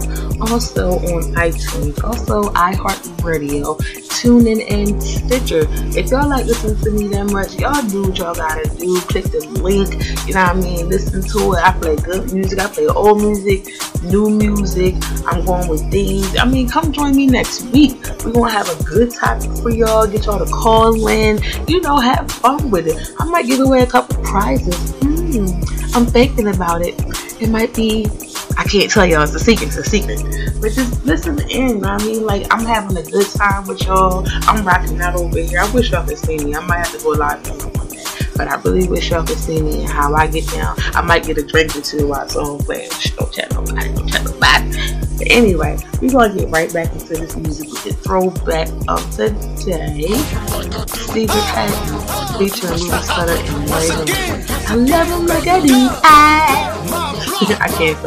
[0.52, 3.78] also on iTunes, also iHeartRadio,
[4.20, 5.66] TuneIn, and Stitcher.
[5.98, 9.00] If y'all like listening to me that much, y'all do what y'all gotta do.
[9.02, 9.94] Click the link,
[10.28, 10.90] you know what I mean?
[10.90, 11.64] Listen to it.
[11.64, 13.66] I play good music, I play old music,
[14.04, 14.96] new music.
[15.26, 16.36] I'm going with things.
[16.38, 17.96] I mean, come join me next week.
[18.26, 21.98] We're gonna have a good topic for y'all, get y'all to call in, you know,
[21.98, 23.16] have fun with it.
[23.20, 24.92] I might give away a couple prizes.
[25.00, 25.48] Hmm,
[25.96, 27.00] I'm thinking about it.
[27.42, 28.06] It might be,
[28.62, 30.22] I can't tell y'all, it's a secret, it's a secret.
[30.62, 32.24] But just listen in, you know I mean?
[32.24, 34.24] Like, I'm having a good time with y'all.
[34.44, 35.62] I'm rocking out over here.
[35.62, 36.54] I wish y'all could see me.
[36.54, 38.04] I might have to go live one day.
[38.38, 40.76] But I really wish y'all could see me and how I get down.
[40.94, 42.60] I might get a drink or two while it's on.
[42.60, 45.11] Shh, Don't tell nobody, don't tell nobody.
[45.22, 50.16] But anyway, we're gonna get right back into this music with the throwback of today.
[50.88, 54.10] Steve Patton featuring Louis Sutter and Raven.
[54.68, 55.90] I love him like I do.
[56.02, 56.74] I,
[57.60, 58.02] I can't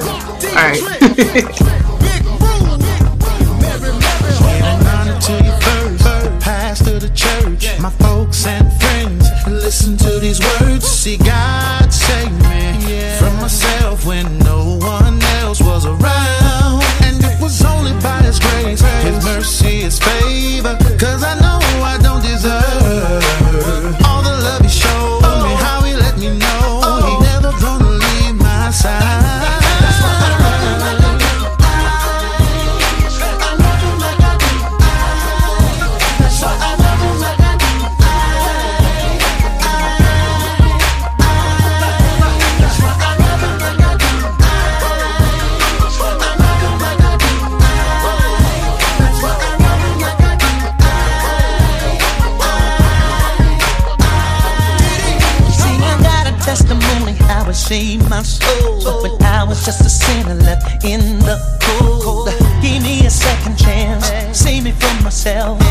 [6.41, 9.29] pastor the church, my folks and friends.
[9.47, 10.85] Listen to these words.
[10.85, 15.24] See God save me from myself when no one
[19.45, 20.84] mercy, His favor.
[58.17, 59.03] My soul.
[59.03, 62.29] When I was just a sinner left in the cold.
[62.63, 64.07] Gave me a second chance,
[64.39, 65.64] saved me from myself.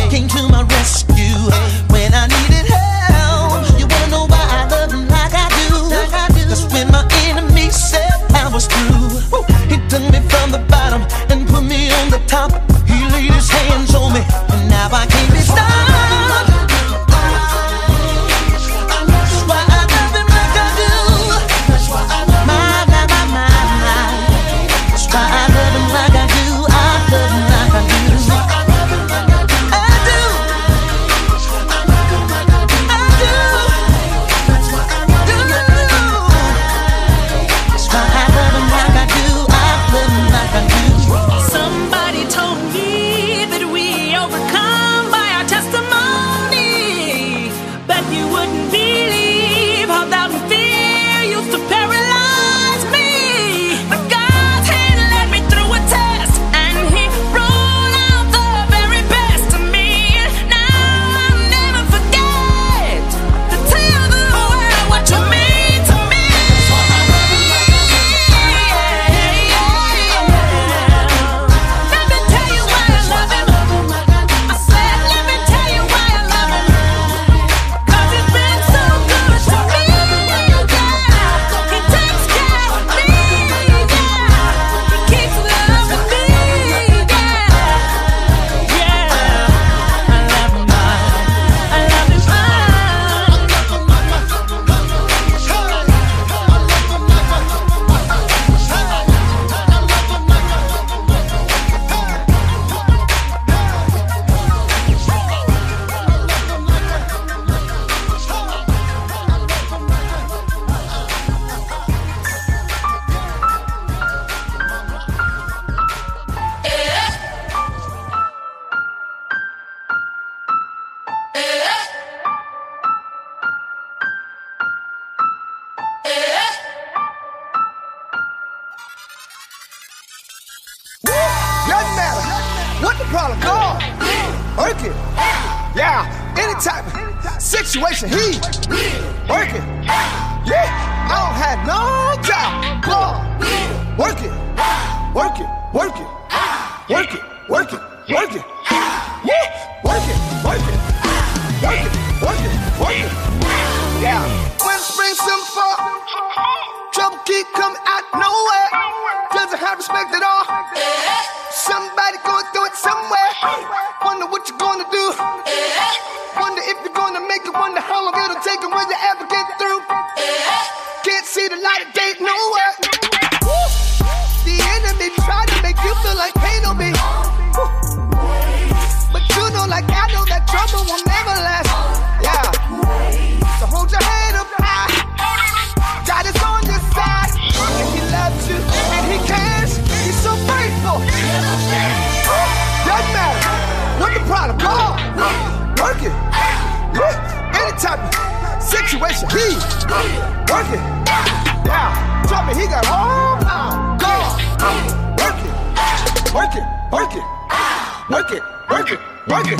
[209.33, 209.59] work it.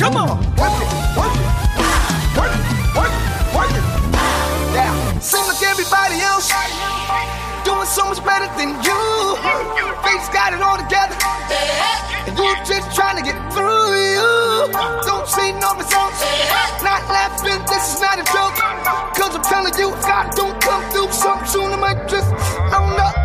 [0.00, 1.44] Come on, work it, work it,
[2.32, 2.64] work it,
[2.96, 3.84] work it, work it.
[4.72, 6.48] Yeah, seem like everybody else
[7.68, 9.00] doing so much better than you.
[10.08, 11.16] Face got it all together,
[12.24, 13.92] and you just trying to get through.
[14.16, 14.72] You
[15.04, 16.24] don't see no results.
[16.80, 18.56] Not laughing, this is not a joke.
[19.12, 22.32] Cause I'm telling you, if God don't come through something soon, I might just,
[22.72, 23.17] I'm not.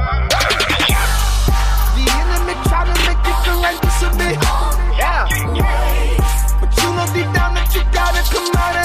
[8.46, 8.83] somebody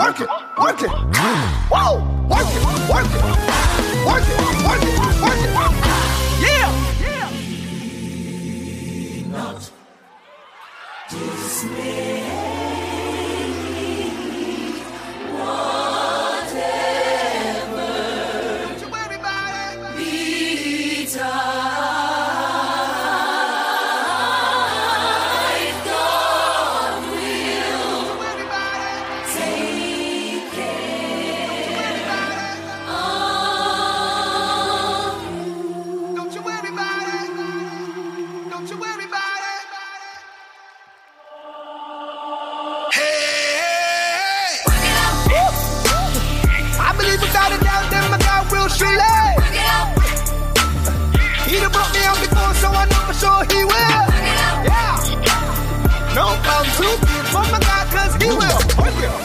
[0.00, 0.28] work it,
[0.58, 0.88] work it.
[1.70, 2.09] Whoa!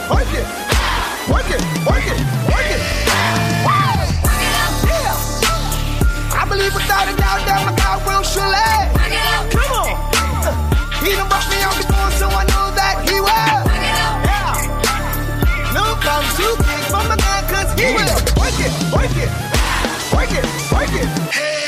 [0.10, 0.46] work it,
[1.30, 2.82] work it, work it, work it.
[6.38, 8.54] I believe without a doubt that my God will surely.
[9.50, 9.90] Come on.
[11.04, 13.62] He done brushed me off before, so I know that he will.
[14.30, 14.54] Yeah.
[15.74, 18.20] No comes to kick from my God, cause he will.
[18.38, 19.32] Work it, work it,
[20.14, 21.10] work it, work it.
[21.34, 21.65] Hey.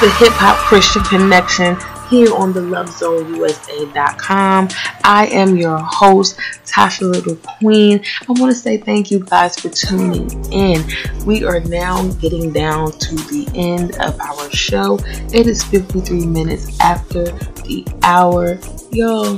[0.00, 1.76] the Hip Hop Christian Connection
[2.08, 4.68] here on the lovezoneusa.com.
[5.04, 8.02] I am your host, Tasha Little Queen.
[8.26, 10.82] I want to say thank you guys for tuning in.
[11.26, 14.98] We are now getting down to the end of our show.
[15.34, 18.58] It is 53 minutes after the hour.
[18.92, 19.36] Yo,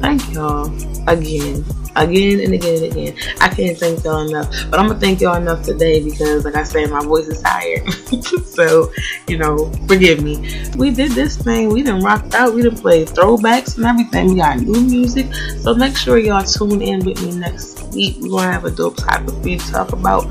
[0.00, 0.70] thank y'all
[1.06, 1.64] again
[1.96, 3.16] again and again and again.
[3.40, 6.62] I can't thank y'all enough, but I'm gonna thank y'all enough today because, like I
[6.62, 7.90] said, my voice is tired.
[8.44, 8.92] so,
[9.28, 10.68] you know, forgive me.
[10.76, 11.68] We did this thing.
[11.68, 12.54] We didn't rock out.
[12.54, 14.28] We didn't play throwbacks and everything.
[14.28, 15.32] We got new music.
[15.60, 18.16] So make sure y'all tune in with me next week.
[18.20, 20.26] We're gonna have a dope topic for you to talk about,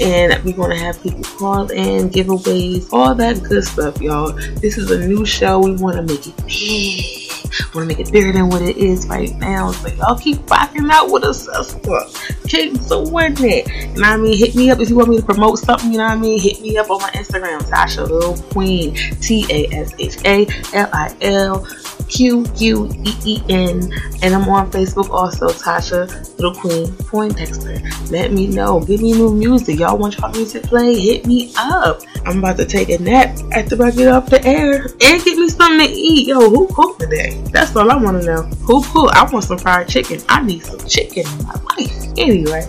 [0.00, 4.32] and we're gonna have people call in, giveaways, all that good stuff, y'all.
[4.32, 5.60] This is a new show.
[5.60, 7.25] We want to make it big
[7.74, 9.72] want to make it bigger than what it is right now.
[9.72, 12.00] So y'all keep rocking out with us, sister.
[12.48, 13.96] Keep doing it.
[13.96, 14.36] You know I mean?
[14.36, 15.92] Hit me up if you want me to promote something.
[15.92, 16.40] You know what I mean?
[16.40, 20.90] Hit me up on my Instagram, Tasha Lil Queen, T A S H A L
[20.92, 21.66] I L.
[22.08, 23.92] Q U E E N,
[24.22, 27.80] and I'm on Facebook also, Tasha Little Queen Poindexter.
[28.10, 28.80] Let me know.
[28.80, 29.80] Give me new music.
[29.80, 30.98] Y'all want y'all music play?
[30.98, 32.02] Hit me up.
[32.24, 35.48] I'm about to take a nap after I get off the air and get me
[35.48, 36.28] something to eat.
[36.28, 37.35] Yo, who cooked today?
[37.50, 38.42] That's all I want to know.
[38.42, 39.14] Who cooked?
[39.14, 40.20] I want some fried chicken.
[40.28, 42.04] I need some chicken in my life.
[42.16, 42.68] Anyway,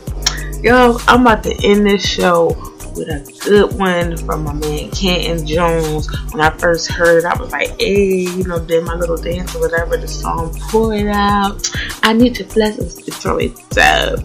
[0.61, 2.49] yo, I'm about to end this show
[2.97, 6.09] with a good one from my man Canton Jones.
[6.31, 9.55] When I first heard it, I was like, hey, you know, did my little dance
[9.55, 11.69] or whatever, the song, pour it out.
[12.03, 14.19] I need to bless us to throw it up.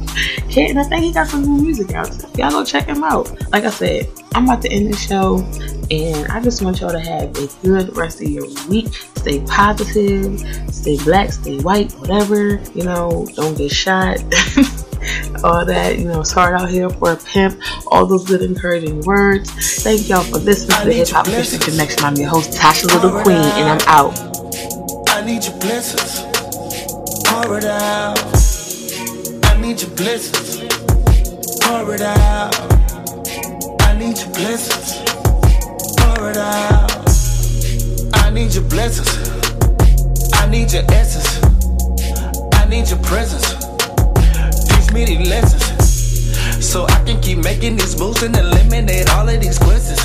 [0.51, 2.13] Kenton, I think he got some new music out.
[2.13, 3.31] So y'all go check him out.
[3.53, 5.39] Like I said, I'm about to end the show,
[5.91, 8.95] and I just want y'all to have a good rest of your week.
[9.17, 10.41] Stay positive,
[10.73, 12.61] stay black, stay white, whatever.
[12.75, 14.19] You know, don't get shot.
[15.45, 19.51] all that, you know, hard out here for a pimp, all those good encouraging words.
[19.83, 22.05] Thank y'all for listening to the Hip Hop Christian Connection.
[22.05, 24.19] I'm your host, Tasha Little Queen, and I'm out.
[25.09, 26.21] I need your blessings.
[27.27, 28.19] Pour it out.
[29.47, 30.59] I need your blessings.
[31.63, 32.55] Pour it out.
[33.83, 35.03] I need your blessings.
[35.99, 36.91] Pour it out.
[38.15, 39.31] I need your blessings.
[40.35, 41.43] I need your essence.
[42.55, 43.62] I need your presence.
[44.93, 46.63] Me lessons.
[46.63, 49.99] So I can keep making these moves and eliminate all of these questions.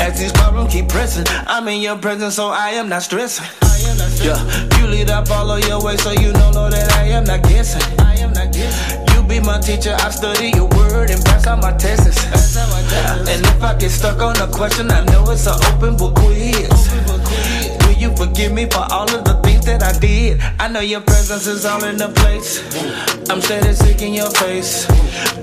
[0.00, 3.46] As these problems keep pressing, I'm in your presence, so I am not stressing.
[4.18, 4.42] Yeah,
[4.78, 8.00] you lead all of your way, so you know, Lord, that I am not guessing.
[8.00, 9.06] I am not guessing.
[9.14, 12.26] You be my teacher, I study your word and pass all my tests.
[13.28, 16.68] And if I get stuck on a question, I know it's an open book quiz.
[17.86, 20.40] Will you forgive me for all of the that I did?
[20.58, 22.60] I know your presence is all in the place.
[23.30, 24.86] I'm steady seeking your face.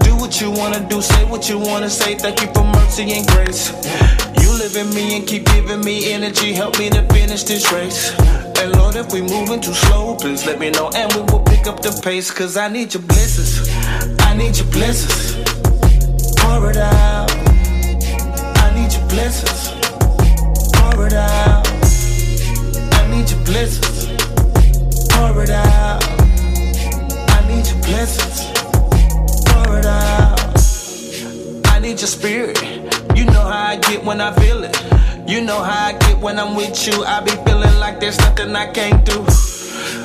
[0.04, 2.16] Do what you wanna do, say what you wanna say.
[2.16, 3.72] Thank you for mercy and grace.
[4.42, 6.54] You live in me and keep giving me energy.
[6.54, 8.12] Help me to finish this race.
[8.60, 11.68] And Lord, if we moving too slow, please let me know and we will pick
[11.68, 12.32] up the pace.
[12.32, 13.70] Cause I need your blessings.
[14.22, 15.36] I need your blessings.
[16.40, 17.32] Pour it out.
[18.66, 19.70] I need your blessings.
[20.74, 21.68] Pour it out.
[22.94, 23.99] I need your blessings.
[32.00, 32.62] Need your spirit.
[33.14, 34.74] You know how I get when I feel it.
[35.28, 37.04] You know how I get when I'm with you.
[37.04, 39.30] I be feeling like there's nothing I can't do.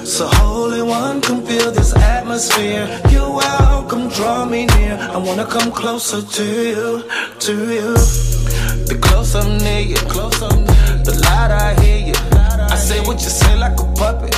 [0.05, 2.88] So Holy One, come feel this atmosphere.
[3.12, 4.99] You're welcome, draw me near.
[4.99, 7.05] I wanna come closer to you,
[7.38, 7.95] to you.
[8.90, 12.14] The closer I'm near you, closer the louder I hear you.
[12.72, 14.34] I say what you say like a puppet.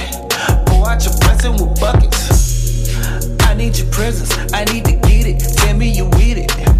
[0.67, 3.41] Pour out your blessing with buckets.
[3.47, 5.41] I need your presence, I need to get it.
[5.57, 6.76] Tell me you with it.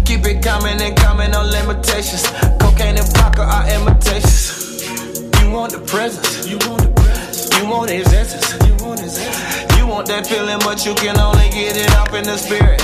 [1.37, 2.23] No limitations.
[2.59, 4.81] Cocaine and vodka are imitations.
[5.39, 7.53] You want the presence, you want the presence.
[7.57, 9.77] You want his essence, you want his essence.
[9.77, 12.81] You want that feeling, but you can only get it up in the spirit.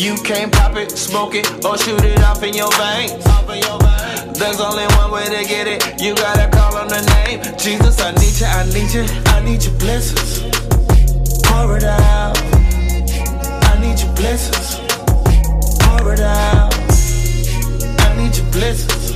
[0.00, 3.22] You can't pop it, smoke it, or shoot it off in your veins.
[4.38, 6.00] There's only one way to get it.
[6.00, 7.38] You gotta call on the name.
[7.58, 9.04] Jesus, I need you, I need you,
[9.34, 10.40] I need your blessings.
[11.46, 12.36] Pour it out.
[13.70, 14.80] I need your blessings.
[15.84, 16.73] Pour it out.
[18.54, 19.12] Blessings.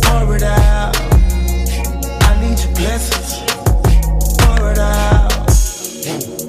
[0.00, 0.96] Pour it out.
[0.96, 3.42] I need your blessings.
[4.38, 5.30] Pour it out.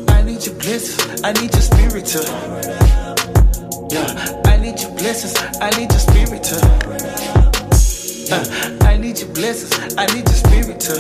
[0.09, 1.21] I need your blessings.
[1.21, 2.19] I need your spirit to.
[3.91, 5.35] Yeah, I need your blessings.
[5.59, 6.55] I need your spirit to.
[8.31, 9.73] Uh, I need your blessings.
[9.97, 10.95] I need your spirit to.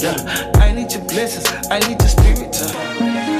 [0.00, 1.46] Yeah, I need your blessings.
[1.70, 3.37] I need your spirit to.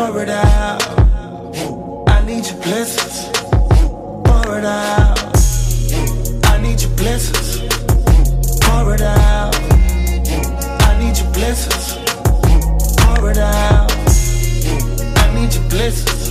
[0.00, 0.82] Pour it out.
[2.08, 3.28] I need your blessings.
[4.24, 5.18] Pour it out.
[6.46, 7.58] I need your blessings.
[8.62, 9.54] Pour it out.
[10.88, 11.98] I need your blessings.
[12.96, 13.92] Pour it out.
[15.18, 16.30] I need your blessings.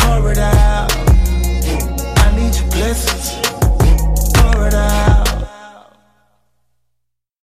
[0.00, 0.90] Pour it out.
[0.96, 3.23] I need your blessings.